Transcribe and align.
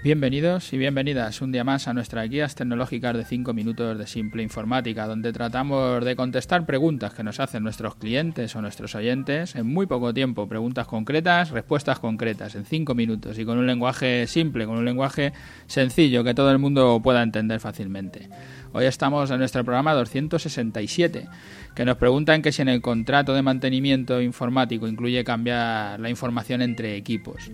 Bienvenidos 0.00 0.72
y 0.72 0.78
bienvenidas 0.78 1.42
un 1.42 1.50
día 1.50 1.64
más 1.64 1.88
a 1.88 1.92
nuestras 1.92 2.30
guías 2.30 2.54
tecnológicas 2.54 3.16
de 3.16 3.24
5 3.24 3.52
minutos 3.52 3.98
de 3.98 4.06
simple 4.06 4.44
informática, 4.44 5.08
donde 5.08 5.32
tratamos 5.32 6.04
de 6.04 6.14
contestar 6.14 6.64
preguntas 6.66 7.14
que 7.14 7.24
nos 7.24 7.40
hacen 7.40 7.64
nuestros 7.64 7.96
clientes 7.96 8.54
o 8.54 8.62
nuestros 8.62 8.94
oyentes 8.94 9.56
en 9.56 9.66
muy 9.66 9.86
poco 9.86 10.14
tiempo, 10.14 10.48
preguntas 10.48 10.86
concretas, 10.86 11.50
respuestas 11.50 11.98
concretas, 11.98 12.54
en 12.54 12.64
5 12.64 12.94
minutos 12.94 13.40
y 13.40 13.44
con 13.44 13.58
un 13.58 13.66
lenguaje 13.66 14.28
simple, 14.28 14.66
con 14.66 14.78
un 14.78 14.84
lenguaje 14.84 15.32
sencillo 15.66 16.22
que 16.22 16.32
todo 16.32 16.52
el 16.52 16.58
mundo 16.58 17.00
pueda 17.02 17.20
entender 17.20 17.58
fácilmente. 17.58 18.28
Hoy 18.72 18.84
estamos 18.84 19.28
en 19.32 19.38
nuestro 19.38 19.64
programa 19.64 19.94
267, 19.94 21.26
que 21.74 21.84
nos 21.84 21.96
preguntan 21.96 22.40
que 22.40 22.52
si 22.52 22.62
en 22.62 22.68
el 22.68 22.82
contrato 22.82 23.34
de 23.34 23.42
mantenimiento 23.42 24.20
informático 24.20 24.86
incluye 24.86 25.24
cambiar 25.24 25.98
la 25.98 26.08
información 26.08 26.62
entre 26.62 26.94
equipos. 26.94 27.50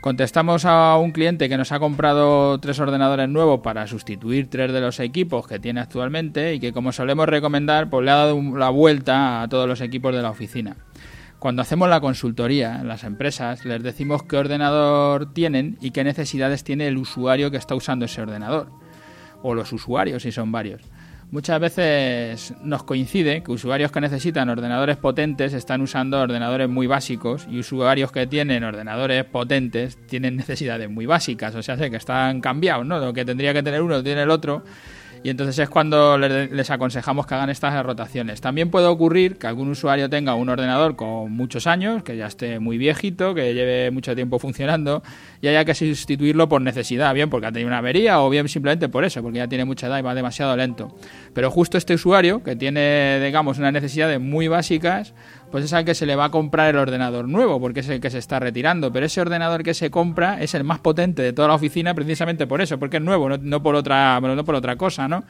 Contestamos 0.00 0.64
a 0.64 0.96
un 0.96 1.10
cliente 1.10 1.48
que 1.48 1.57
nos 1.58 1.72
ha 1.72 1.80
comprado 1.80 2.58
tres 2.60 2.78
ordenadores 2.78 3.28
nuevos 3.28 3.60
para 3.60 3.86
sustituir 3.86 4.48
tres 4.48 4.72
de 4.72 4.80
los 4.80 5.00
equipos 5.00 5.46
que 5.46 5.58
tiene 5.58 5.80
actualmente 5.80 6.54
y 6.54 6.60
que 6.60 6.72
como 6.72 6.92
solemos 6.92 7.28
recomendar, 7.28 7.90
pues 7.90 8.04
le 8.04 8.12
ha 8.12 8.14
dado 8.14 8.40
la 8.56 8.70
vuelta 8.70 9.42
a 9.42 9.48
todos 9.48 9.68
los 9.68 9.80
equipos 9.80 10.14
de 10.14 10.22
la 10.22 10.30
oficina. 10.30 10.76
Cuando 11.40 11.60
hacemos 11.60 11.88
la 11.88 12.00
consultoría 12.00 12.80
en 12.80 12.88
las 12.88 13.04
empresas, 13.04 13.64
les 13.64 13.82
decimos 13.82 14.22
qué 14.22 14.36
ordenador 14.36 15.32
tienen 15.34 15.76
y 15.80 15.90
qué 15.90 16.04
necesidades 16.04 16.62
tiene 16.64 16.86
el 16.86 16.96
usuario 16.96 17.50
que 17.50 17.56
está 17.56 17.74
usando 17.74 18.04
ese 18.06 18.22
ordenador 18.22 18.70
o 19.42 19.54
los 19.54 19.72
usuarios 19.72 20.22
si 20.22 20.32
son 20.32 20.52
varios. 20.52 20.82
Muchas 21.30 21.60
veces 21.60 22.54
nos 22.62 22.84
coincide 22.84 23.42
que 23.42 23.52
usuarios 23.52 23.92
que 23.92 24.00
necesitan 24.00 24.48
ordenadores 24.48 24.96
potentes 24.96 25.52
están 25.52 25.82
usando 25.82 26.18
ordenadores 26.18 26.70
muy 26.70 26.86
básicos 26.86 27.46
y 27.50 27.58
usuarios 27.58 28.10
que 28.10 28.26
tienen 28.26 28.64
ordenadores 28.64 29.24
potentes 29.24 29.98
tienen 30.06 30.36
necesidades 30.36 30.88
muy 30.88 31.04
básicas, 31.04 31.54
o 31.54 31.62
sea, 31.62 31.76
sé 31.76 31.90
que 31.90 31.98
están 31.98 32.40
cambiados, 32.40 32.86
¿no? 32.86 32.98
Lo 32.98 33.12
que 33.12 33.26
tendría 33.26 33.52
que 33.52 33.62
tener 33.62 33.82
uno 33.82 34.02
tiene 34.02 34.22
el 34.22 34.30
otro 34.30 34.62
y 35.22 35.30
entonces 35.30 35.58
es 35.58 35.68
cuando 35.68 36.18
les 36.18 36.70
aconsejamos 36.70 37.26
que 37.26 37.34
hagan 37.34 37.50
estas 37.50 37.84
rotaciones. 37.84 38.40
También 38.40 38.70
puede 38.70 38.86
ocurrir 38.86 39.36
que 39.36 39.46
algún 39.46 39.68
usuario 39.68 40.08
tenga 40.08 40.34
un 40.34 40.48
ordenador 40.48 40.96
con 40.96 41.32
muchos 41.32 41.66
años, 41.66 42.02
que 42.02 42.16
ya 42.16 42.26
esté 42.26 42.58
muy 42.58 42.78
viejito, 42.78 43.34
que 43.34 43.54
lleve 43.54 43.90
mucho 43.90 44.14
tiempo 44.14 44.38
funcionando 44.38 45.02
y 45.40 45.48
haya 45.48 45.64
que 45.64 45.74
sustituirlo 45.74 46.48
por 46.48 46.62
necesidad, 46.62 47.14
bien 47.14 47.30
porque 47.30 47.46
ha 47.46 47.52
tenido 47.52 47.68
una 47.68 47.78
avería 47.78 48.20
o 48.20 48.30
bien 48.30 48.48
simplemente 48.48 48.88
por 48.88 49.04
eso, 49.04 49.22
porque 49.22 49.38
ya 49.38 49.48
tiene 49.48 49.64
mucha 49.64 49.86
edad 49.86 49.98
y 49.98 50.02
va 50.02 50.14
demasiado 50.14 50.56
lento. 50.56 50.94
Pero 51.34 51.50
justo 51.50 51.78
este 51.78 51.94
usuario, 51.94 52.42
que 52.42 52.56
tiene, 52.56 53.20
digamos, 53.24 53.58
unas 53.58 53.72
necesidades 53.72 54.20
muy 54.20 54.48
básicas, 54.48 55.14
pues 55.50 55.64
es 55.64 55.72
al 55.72 55.84
que 55.84 55.94
se 55.94 56.06
le 56.06 56.16
va 56.16 56.26
a 56.26 56.30
comprar 56.30 56.70
el 56.70 56.76
ordenador 56.76 57.26
nuevo, 57.28 57.60
porque 57.60 57.80
es 57.80 57.88
el 57.88 58.00
que 58.00 58.10
se 58.10 58.18
está 58.18 58.38
retirando. 58.38 58.92
Pero 58.92 59.06
ese 59.06 59.20
ordenador 59.20 59.62
que 59.62 59.74
se 59.74 59.90
compra 59.90 60.40
es 60.42 60.54
el 60.54 60.64
más 60.64 60.80
potente 60.80 61.22
de 61.22 61.32
toda 61.32 61.48
la 61.48 61.54
oficina 61.54 61.94
precisamente 61.94 62.46
por 62.46 62.60
eso, 62.60 62.78
porque 62.78 62.98
es 62.98 63.02
nuevo, 63.02 63.28
no, 63.28 63.62
por, 63.62 63.74
otra, 63.74 64.20
no 64.20 64.44
por 64.44 64.54
otra 64.54 64.76
cosa, 64.76 65.08
¿no? 65.08 65.24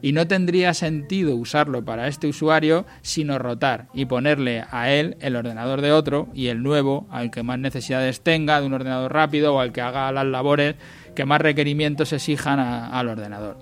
Y 0.00 0.12
no 0.12 0.28
tendría 0.28 0.74
sentido 0.74 1.34
usarlo 1.34 1.84
para 1.84 2.06
este 2.06 2.28
usuario 2.28 2.86
sino 3.02 3.38
rotar 3.38 3.88
y 3.92 4.04
ponerle 4.04 4.64
a 4.70 4.90
él 4.90 5.16
el 5.20 5.34
ordenador 5.34 5.80
de 5.80 5.90
otro 5.90 6.28
y 6.34 6.46
el 6.46 6.62
nuevo 6.62 7.08
al 7.10 7.32
que 7.32 7.42
más 7.42 7.58
necesidades 7.58 8.20
tenga 8.20 8.60
de 8.60 8.66
un 8.68 8.74
ordenador 8.74 9.12
rápido 9.12 9.54
o 9.54 9.60
al 9.60 9.72
que 9.72 9.80
haga 9.80 10.12
las 10.12 10.26
labores 10.26 10.76
que 11.16 11.24
más 11.24 11.40
requerimientos 11.40 12.12
exijan 12.12 12.60
al 12.60 13.08
ordenador. 13.08 13.56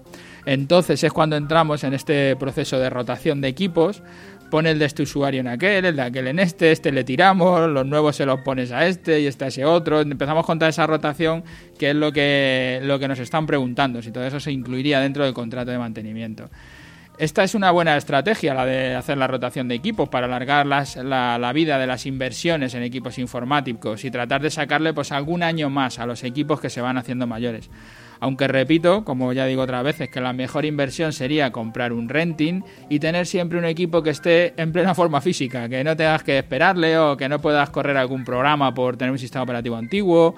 Entonces 0.44 1.02
es 1.02 1.12
cuando 1.12 1.36
entramos 1.36 1.82
en 1.82 1.92
este 1.92 2.36
proceso 2.36 2.78
de 2.78 2.88
rotación 2.88 3.40
de 3.40 3.48
equipos 3.48 4.02
pone 4.50 4.70
el 4.70 4.78
de 4.78 4.84
este 4.84 5.02
usuario 5.02 5.40
en 5.40 5.48
aquel, 5.48 5.84
el 5.84 5.96
de 5.96 6.02
aquel 6.02 6.28
en 6.28 6.38
este, 6.38 6.72
este 6.72 6.92
le 6.92 7.04
tiramos, 7.04 7.68
los 7.68 7.86
nuevos 7.86 8.16
se 8.16 8.26
los 8.26 8.40
pones 8.40 8.72
a 8.72 8.86
este 8.86 9.20
y 9.20 9.26
este 9.26 9.44
a 9.44 9.48
ese 9.48 9.64
otro. 9.64 10.00
Empezamos 10.00 10.46
con 10.46 10.58
toda 10.58 10.68
esa 10.68 10.86
rotación 10.86 11.44
que 11.78 11.90
es 11.90 11.96
lo 11.96 12.12
que, 12.12 12.80
lo 12.82 12.98
que 12.98 13.08
nos 13.08 13.18
están 13.18 13.46
preguntando, 13.46 14.02
si 14.02 14.10
todo 14.10 14.24
eso 14.24 14.40
se 14.40 14.52
incluiría 14.52 15.00
dentro 15.00 15.24
del 15.24 15.34
contrato 15.34 15.70
de 15.70 15.78
mantenimiento. 15.78 16.48
Esta 17.18 17.44
es 17.44 17.54
una 17.54 17.70
buena 17.70 17.96
estrategia, 17.96 18.52
la 18.52 18.66
de 18.66 18.94
hacer 18.94 19.16
la 19.16 19.26
rotación 19.26 19.68
de 19.68 19.74
equipos 19.74 20.06
para 20.10 20.26
alargar 20.26 20.66
la, 20.66 21.38
la, 21.38 21.52
vida 21.54 21.78
de 21.78 21.86
las 21.86 22.04
inversiones 22.04 22.74
en 22.74 22.82
equipos 22.82 23.18
informáticos 23.18 24.04
y 24.04 24.10
tratar 24.10 24.42
de 24.42 24.50
sacarle 24.50 24.92
pues 24.92 25.12
algún 25.12 25.42
año 25.42 25.70
más 25.70 25.98
a 25.98 26.04
los 26.04 26.24
equipos 26.24 26.60
que 26.60 26.68
se 26.68 26.82
van 26.82 26.98
haciendo 26.98 27.26
mayores. 27.26 27.70
Aunque 28.20 28.48
repito, 28.48 29.02
como 29.02 29.32
ya 29.32 29.46
digo 29.46 29.62
otras 29.62 29.82
veces, 29.82 30.10
que 30.10 30.20
la 30.20 30.34
mejor 30.34 30.66
inversión 30.66 31.14
sería 31.14 31.52
comprar 31.52 31.94
un 31.94 32.10
renting 32.10 32.62
y 32.90 32.98
tener 32.98 33.26
siempre 33.26 33.58
un 33.58 33.64
equipo 33.64 34.02
que 34.02 34.10
esté 34.10 34.52
en 34.60 34.72
plena 34.72 34.94
forma 34.94 35.22
física, 35.22 35.70
que 35.70 35.82
no 35.84 35.96
tengas 35.96 36.22
que 36.22 36.36
esperarle 36.36 36.98
o 36.98 37.16
que 37.16 37.30
no 37.30 37.40
puedas 37.40 37.70
correr 37.70 37.96
algún 37.96 38.26
programa 38.26 38.74
por 38.74 38.98
tener 38.98 39.10
un 39.12 39.18
sistema 39.18 39.44
operativo 39.44 39.76
antiguo 39.76 40.34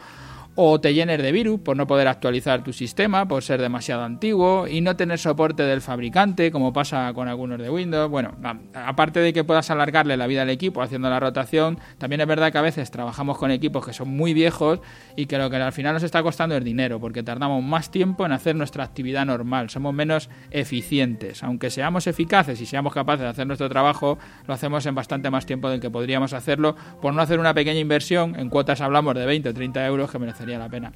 o 0.61 0.81
te 0.81 0.93
llenes 0.93 1.23
de 1.23 1.31
virus 1.31 1.61
por 1.61 1.77
no 1.77 1.87
poder 1.87 2.09
actualizar 2.09 2.65
tu 2.65 2.73
sistema, 2.73 3.29
por 3.29 3.45
ser 3.45 3.61
demasiado 3.61 4.03
antiguo 4.03 4.67
y 4.67 4.81
no 4.81 4.97
tener 4.97 5.21
soporte 5.21 5.63
del 5.63 5.81
fabricante, 5.81 6.51
como 6.51 6.73
pasa 6.73 7.13
con 7.15 7.29
algunos 7.29 7.61
de 7.61 7.71
Windows. 7.71 8.11
Bueno, 8.11 8.35
aparte 8.75 9.21
de 9.21 9.33
que 9.33 9.45
puedas 9.45 9.71
alargarle 9.71 10.17
la 10.17 10.27
vida 10.27 10.43
al 10.43 10.51
equipo 10.51 10.83
haciendo 10.83 11.09
la 11.11 11.21
rotación, 11.21 11.79
también 11.99 12.23
es 12.23 12.27
verdad 12.27 12.51
que 12.51 12.59
a 12.59 12.63
veces 12.63 12.91
trabajamos 12.91 13.39
con 13.39 13.53
equipos 13.53 13.87
que 13.87 13.93
son 13.93 14.09
muy 14.09 14.35
viejos 14.35 14.81
y 15.15 15.27
que 15.27 15.39
lo 15.39 15.49
que 15.49 15.59
al 15.59 15.71
final 15.71 15.95
nos 15.95 16.03
está 16.03 16.25
costando 16.25 16.57
es 16.57 16.65
dinero, 16.65 16.99
porque 16.99 17.23
tardamos 17.23 17.63
más 17.63 17.93
tiempo 17.93 18.27
en 18.27 18.33
hacer 18.33 18.57
nuestra 18.57 18.83
actividad 18.83 19.25
normal, 19.27 19.71
somos 19.71 19.95
menos 19.95 20.29
eficientes. 20.51 21.45
Aunque 21.45 21.71
seamos 21.71 22.09
eficaces 22.09 22.61
y 22.61 22.67
seamos 22.67 22.93
capaces 22.93 23.21
de 23.21 23.29
hacer 23.29 23.47
nuestro 23.47 23.69
trabajo, 23.69 24.19
lo 24.49 24.55
hacemos 24.55 24.85
en 24.87 24.97
bastante 24.97 25.31
más 25.31 25.47
tiempo 25.47 25.71
del 25.71 25.79
que 25.79 25.89
podríamos 25.89 26.33
hacerlo 26.33 26.75
por 27.01 27.15
no 27.15 27.23
hacer 27.23 27.39
una 27.39 27.55
pequeña 27.55 27.79
inversión, 27.79 28.35
en 28.37 28.49
cuotas 28.49 28.81
hablamos 28.81 29.15
de 29.15 29.25
20 29.25 29.51
o 29.51 29.55
30 29.55 29.87
euros 29.87 30.11
que 30.11 30.19
merecería 30.19 30.47
la 30.56 30.69
pena. 30.69 30.92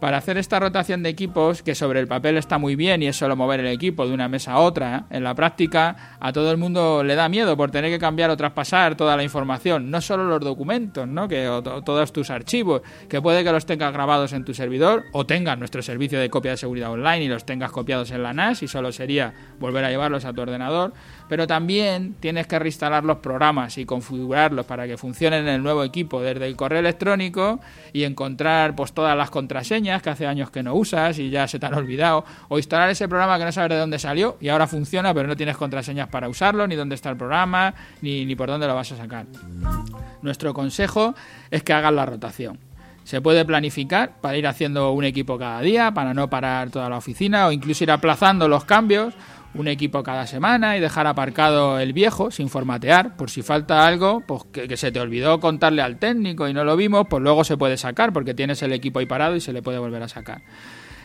Para 0.00 0.16
hacer 0.16 0.38
esta 0.38 0.58
rotación 0.58 1.02
de 1.02 1.10
equipos, 1.10 1.62
que 1.62 1.74
sobre 1.74 2.00
el 2.00 2.08
papel 2.08 2.38
está 2.38 2.56
muy 2.56 2.74
bien 2.74 3.02
y 3.02 3.06
es 3.06 3.16
solo 3.16 3.36
mover 3.36 3.60
el 3.60 3.66
equipo 3.66 4.06
de 4.06 4.14
una 4.14 4.28
mesa 4.28 4.52
a 4.52 4.60
otra, 4.60 5.04
en 5.10 5.22
la 5.22 5.34
práctica 5.34 6.16
a 6.18 6.32
todo 6.32 6.50
el 6.50 6.56
mundo 6.56 7.04
le 7.04 7.14
da 7.16 7.28
miedo 7.28 7.54
por 7.54 7.70
tener 7.70 7.90
que 7.90 7.98
cambiar 7.98 8.30
o 8.30 8.36
traspasar 8.36 8.94
toda 8.94 9.14
la 9.14 9.22
información, 9.22 9.90
no 9.90 10.00
solo 10.00 10.24
los 10.24 10.40
documentos, 10.40 11.06
¿no? 11.06 11.28
que 11.28 11.44
todos 11.84 12.14
tus 12.14 12.30
archivos, 12.30 12.80
que 13.10 13.20
puede 13.20 13.44
que 13.44 13.52
los 13.52 13.66
tengas 13.66 13.92
grabados 13.92 14.32
en 14.32 14.42
tu 14.42 14.54
servidor 14.54 15.04
o 15.12 15.26
tengas 15.26 15.58
nuestro 15.58 15.82
servicio 15.82 16.18
de 16.18 16.30
copia 16.30 16.52
de 16.52 16.56
seguridad 16.56 16.90
online 16.90 17.24
y 17.24 17.28
los 17.28 17.44
tengas 17.44 17.70
copiados 17.70 18.10
en 18.10 18.22
la 18.22 18.32
NAS 18.32 18.62
y 18.62 18.68
solo 18.68 18.92
sería 18.92 19.34
volver 19.58 19.84
a 19.84 19.90
llevarlos 19.90 20.24
a 20.24 20.32
tu 20.32 20.40
ordenador 20.40 20.94
pero 21.28 21.46
también 21.46 22.14
tienes 22.20 22.46
que 22.46 22.58
reinstalar 22.58 23.04
los 23.04 23.18
programas 23.18 23.76
y 23.76 23.84
configurarlos 23.84 24.66
para 24.66 24.86
que 24.86 24.96
funcionen 24.96 25.46
en 25.46 25.54
el 25.54 25.62
nuevo 25.62 25.84
equipo 25.84 26.22
desde 26.22 26.46
el 26.46 26.56
correo 26.56 26.80
electrónico 26.80 27.60
y 27.92 28.04
encontrar 28.04 28.74
pues 28.74 28.92
todas 28.92 29.16
las 29.16 29.30
contraseñas 29.30 29.89
que 29.98 30.10
hace 30.10 30.26
años 30.26 30.50
que 30.50 30.62
no 30.62 30.74
usas 30.74 31.18
y 31.18 31.30
ya 31.30 31.46
se 31.48 31.58
te 31.58 31.66
han 31.66 31.74
olvidado 31.74 32.24
o 32.48 32.58
instalar 32.58 32.88
ese 32.90 33.08
programa 33.08 33.38
que 33.38 33.44
no 33.44 33.52
sabes 33.52 33.70
de 33.70 33.78
dónde 33.78 33.98
salió 33.98 34.36
y 34.40 34.48
ahora 34.48 34.66
funciona 34.66 35.12
pero 35.12 35.28
no 35.28 35.36
tienes 35.36 35.56
contraseñas 35.56 36.08
para 36.08 36.28
usarlo 36.28 36.66
ni 36.66 36.76
dónde 36.76 36.94
está 36.94 37.10
el 37.10 37.16
programa 37.16 37.74
ni, 38.00 38.24
ni 38.24 38.36
por 38.36 38.48
dónde 38.48 38.66
lo 38.66 38.74
vas 38.74 38.92
a 38.92 38.96
sacar. 38.96 39.26
Nuestro 40.22 40.54
consejo 40.54 41.14
es 41.50 41.62
que 41.62 41.72
hagas 41.72 41.92
la 41.92 42.06
rotación. 42.06 42.58
Se 43.04 43.20
puede 43.20 43.44
planificar 43.44 44.12
para 44.20 44.36
ir 44.36 44.46
haciendo 44.46 44.92
un 44.92 45.04
equipo 45.04 45.38
cada 45.38 45.60
día, 45.62 45.92
para 45.92 46.14
no 46.14 46.30
parar 46.30 46.70
toda 46.70 46.88
la 46.88 46.98
oficina 46.98 47.46
o 47.46 47.52
incluso 47.52 47.82
ir 47.82 47.90
aplazando 47.90 48.46
los 48.46 48.64
cambios 48.64 49.14
un 49.54 49.68
equipo 49.68 50.02
cada 50.02 50.26
semana 50.26 50.76
y 50.76 50.80
dejar 50.80 51.06
aparcado 51.06 51.78
el 51.78 51.92
viejo 51.92 52.30
sin 52.30 52.48
formatear. 52.48 53.16
Por 53.16 53.30
si 53.30 53.42
falta 53.42 53.86
algo, 53.86 54.22
pues 54.26 54.44
que, 54.52 54.76
se 54.76 54.92
te 54.92 55.00
olvidó 55.00 55.40
contarle 55.40 55.82
al 55.82 55.98
técnico 55.98 56.48
y 56.48 56.54
no 56.54 56.64
lo 56.64 56.76
vimos, 56.76 57.06
pues 57.08 57.22
luego 57.22 57.44
se 57.44 57.56
puede 57.56 57.76
sacar 57.76 58.12
porque 58.12 58.34
tienes 58.34 58.62
el 58.62 58.72
equipo 58.72 58.98
ahí 58.98 59.06
parado 59.06 59.36
y 59.36 59.40
se 59.40 59.52
le 59.52 59.62
puede 59.62 59.78
volver 59.78 60.02
a 60.02 60.08
sacar. 60.08 60.42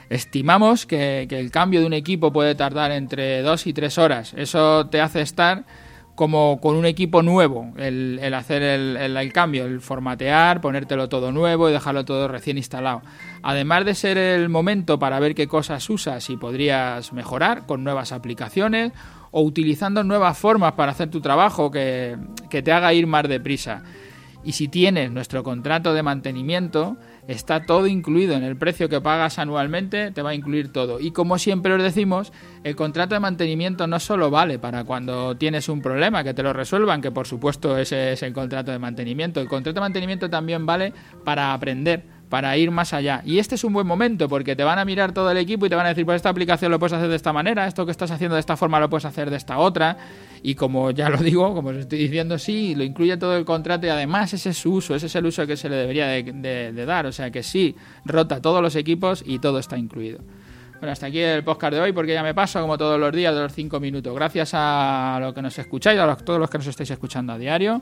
Estimamos 0.09 0.85
que, 0.85 1.25
que 1.27 1.39
el 1.39 1.49
cambio 1.49 1.79
de 1.79 1.87
un 1.87 1.93
equipo 1.93 2.31
puede 2.31 2.53
tardar 2.53 2.91
entre 2.91 3.41
dos 3.41 3.65
y 3.65 3.73
tres 3.73 3.97
horas. 3.97 4.33
Eso 4.37 4.87
te 4.87 5.01
hace 5.01 5.21
estar 5.21 5.65
como 6.15 6.59
con 6.61 6.75
un 6.75 6.85
equipo 6.85 7.21
nuevo, 7.21 7.73
el, 7.77 8.33
hacer 8.33 8.63
el, 8.63 9.33
cambio, 9.33 9.65
el 9.65 9.81
formatear, 9.81 10.61
ponértelo 10.61 11.09
todo 11.09 11.31
nuevo 11.33 11.69
y 11.69 11.73
dejarlo 11.73 12.05
todo 12.05 12.29
recién 12.29 12.57
instalado. 12.57 13.01
Además 13.43 13.85
de 13.85 13.95
ser 13.95 14.17
el 14.17 14.47
momento 14.47 14.97
para 14.97 15.19
ver 15.19 15.35
qué 15.35 15.47
cosas 15.47 15.89
usas 15.89 16.29
y 16.29 16.37
podrías 16.37 17.11
mejorar 17.11 17.65
con 17.65 17.83
nuevas 17.83 18.13
aplicaciones 18.13 18.93
o 19.31 19.41
utilizando 19.41 20.03
nuevas 20.05 20.37
formas 20.37 20.73
para 20.73 20.93
hacer 20.93 21.09
tu 21.09 21.19
trabajo 21.19 21.69
que, 21.69 22.15
que 22.49 22.61
te 22.61 22.71
haga 22.71 22.93
ir 22.93 23.07
más 23.07 23.27
deprisa. 23.27 23.83
Y 24.45 24.51
si 24.51 24.67
tienes 24.67 25.11
nuestro 25.11 25.43
contrato 25.43 25.95
de 25.95 26.03
mantenimiento, 26.03 26.97
está 27.27 27.65
todo 27.65 27.87
incluido 27.87 28.35
en 28.35 28.43
el 28.43 28.55
precio 28.55 28.87
que 28.89 29.01
pagas 29.01 29.39
anualmente, 29.39 30.11
te 30.11 30.21
va 30.21 30.29
a 30.29 30.35
incluir 30.35 30.71
todo. 30.71 30.99
Y 30.99 31.09
como 31.09 31.39
siempre 31.39 31.73
os 31.73 31.81
decimos, 31.81 32.31
el 32.63 32.75
contrato 32.75 33.15
de 33.15 33.19
mantenimiento 33.19 33.87
no 33.87 33.99
solo 33.99 34.29
vale 34.29 34.59
para 34.59 34.83
cuando 34.83 35.35
tienes 35.35 35.67
un 35.67 35.81
problema, 35.81 36.23
que 36.23 36.35
te 36.35 36.43
lo 36.43 36.53
resuelvan, 36.53 37.01
que 37.01 37.11
por 37.11 37.25
supuesto 37.25 37.75
ese 37.75 38.13
es 38.13 38.21
el 38.21 38.33
contrato 38.33 38.71
de 38.71 38.77
mantenimiento, 38.77 39.41
el 39.41 39.47
contrato 39.47 39.79
de 39.79 39.81
mantenimiento 39.81 40.29
también 40.29 40.65
vale 40.67 40.93
para 41.23 41.51
aprender, 41.51 42.03
para 42.29 42.57
ir 42.57 42.71
más 42.71 42.93
allá. 42.93 43.21
Y 43.25 43.39
este 43.39 43.55
es 43.55 43.63
un 43.63 43.73
buen 43.73 43.85
momento 43.85 44.27
porque 44.27 44.55
te 44.55 44.63
van 44.63 44.79
a 44.79 44.85
mirar 44.85 45.13
todo 45.13 45.31
el 45.31 45.37
equipo 45.37 45.65
y 45.65 45.69
te 45.69 45.75
van 45.75 45.85
a 45.85 45.89
decir, 45.89 46.05
pues 46.05 46.17
esta 46.17 46.29
aplicación 46.29 46.71
lo 46.71 46.79
puedes 46.79 46.93
hacer 46.93 47.09
de 47.09 47.15
esta 47.15 47.33
manera, 47.33 47.67
esto 47.67 47.85
que 47.85 47.91
estás 47.91 48.11
haciendo 48.11 48.35
de 48.35 48.39
esta 48.39 48.57
forma 48.57 48.79
lo 48.79 48.89
puedes 48.89 49.05
hacer 49.05 49.29
de 49.29 49.37
esta 49.37 49.57
otra. 49.57 49.97
Y 50.41 50.55
como 50.55 50.91
ya 50.91 51.09
lo 51.09 51.17
digo, 51.17 51.53
como 51.53 51.69
os 51.69 51.77
estoy 51.77 51.99
diciendo, 51.99 52.37
sí, 52.37 52.75
lo 52.75 52.83
incluye 52.83 53.17
todo 53.17 53.35
el 53.35 53.45
contrato 53.45 53.85
y 53.87 53.89
además 53.89 54.33
ese 54.33 54.49
es 54.49 54.57
su 54.57 54.73
uso, 54.73 54.95
ese 54.95 55.07
es 55.07 55.15
el 55.15 55.25
uso 55.25 55.45
que 55.47 55.57
se 55.57 55.69
le 55.69 55.75
debería 55.75 56.07
de, 56.07 56.85
dar. 56.85 57.05
O 57.05 57.11
sea 57.11 57.31
que 57.31 57.43
sí, 57.43 57.75
rota 58.05 58.41
todos 58.41 58.61
los 58.61 58.75
equipos 58.75 59.23
y 59.25 59.39
todo 59.39 59.59
está 59.59 59.77
incluido. 59.77 60.19
Bueno, 60.79 60.91
hasta 60.91 61.07
aquí 61.07 61.19
el 61.19 61.43
podcast 61.43 61.73
de 61.73 61.79
hoy 61.79 61.93
porque 61.93 62.13
ya 62.13 62.21
me 62.21 62.33
paso 62.33 62.61
como 62.61 62.77
todos 62.77 62.99
los 62.99 63.11
días 63.13 63.33
de 63.33 63.41
los 63.41 63.53
5 63.53 63.79
minutos. 63.79 64.13
Gracias 64.13 64.51
a 64.53 65.17
los 65.21 65.33
que 65.33 65.41
nos 65.41 65.57
escucháis, 65.57 65.99
a 65.99 66.15
todos 66.17 66.39
los 66.39 66.49
que 66.49 66.57
nos 66.57 66.67
estáis 66.67 66.91
escuchando 66.91 67.33
a 67.33 67.37
diario. 67.37 67.81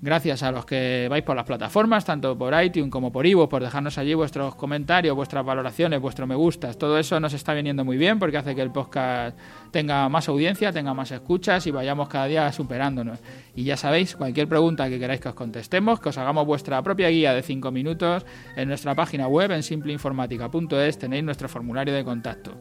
Gracias 0.00 0.44
a 0.44 0.52
los 0.52 0.64
que 0.64 1.08
vais 1.10 1.24
por 1.24 1.34
las 1.34 1.44
plataformas, 1.44 2.04
tanto 2.04 2.38
por 2.38 2.54
iTunes 2.62 2.88
como 2.88 3.10
por 3.10 3.26
Ivo, 3.26 3.48
por 3.48 3.62
dejarnos 3.62 3.98
allí 3.98 4.14
vuestros 4.14 4.54
comentarios, 4.54 5.16
vuestras 5.16 5.44
valoraciones, 5.44 6.00
vuestros 6.00 6.28
me 6.28 6.36
gustas. 6.36 6.78
Todo 6.78 6.98
eso 6.98 7.18
nos 7.18 7.32
está 7.32 7.52
viniendo 7.52 7.84
muy 7.84 7.96
bien 7.96 8.20
porque 8.20 8.36
hace 8.36 8.54
que 8.54 8.62
el 8.62 8.70
podcast 8.70 9.36
tenga 9.72 10.08
más 10.08 10.28
audiencia, 10.28 10.70
tenga 10.70 10.94
más 10.94 11.10
escuchas 11.10 11.66
y 11.66 11.72
vayamos 11.72 12.08
cada 12.08 12.26
día 12.26 12.52
superándonos. 12.52 13.18
Y 13.56 13.64
ya 13.64 13.76
sabéis, 13.76 14.14
cualquier 14.14 14.48
pregunta 14.48 14.88
que 14.88 15.00
queráis 15.00 15.20
que 15.20 15.30
os 15.30 15.34
contestemos, 15.34 15.98
que 15.98 16.10
os 16.10 16.18
hagamos 16.18 16.46
vuestra 16.46 16.80
propia 16.82 17.08
guía 17.08 17.34
de 17.34 17.42
5 17.42 17.72
minutos 17.72 18.24
en 18.54 18.68
nuestra 18.68 18.94
página 18.94 19.26
web 19.26 19.50
en 19.50 19.64
simpleinformática.es 19.64 20.98
tenéis 20.98 21.24
nuestro 21.24 21.48
formulario 21.48 21.92
de 21.92 22.04
contacto. 22.04 22.52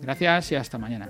Gracias 0.00 0.52
y 0.52 0.54
hasta 0.54 0.78
mañana. 0.78 1.08